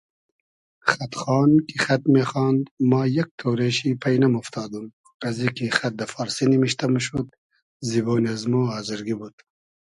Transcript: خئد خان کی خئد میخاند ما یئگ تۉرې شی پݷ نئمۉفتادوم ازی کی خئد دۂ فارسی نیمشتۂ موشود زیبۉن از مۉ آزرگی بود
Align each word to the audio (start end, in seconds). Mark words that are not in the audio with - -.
خئد 0.89 1.11
خان 1.21 1.51
کی 1.67 1.75
خئد 1.83 2.03
میخاند 2.15 2.63
ما 2.89 3.01
یئگ 3.15 3.29
تۉرې 3.39 3.69
شی 3.77 3.89
پݷ 4.01 4.15
نئمۉفتادوم 4.21 4.85
ازی 5.27 5.47
کی 5.55 5.65
خئد 5.77 5.93
دۂ 5.99 6.05
فارسی 6.13 6.45
نیمشتۂ 6.51 6.85
موشود 6.93 7.27
زیبۉن 7.87 8.23
از 8.33 8.41
مۉ 8.51 8.61
آزرگی 8.79 9.15
بود 9.19 9.35